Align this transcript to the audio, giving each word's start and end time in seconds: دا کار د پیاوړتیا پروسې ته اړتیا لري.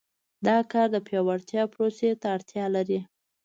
دا 0.45 0.57
کار 0.71 0.87
د 0.91 0.97
پیاوړتیا 1.07 1.63
پروسې 1.73 2.09
ته 2.21 2.27
اړتیا 2.35 2.65
لري. 2.75 2.99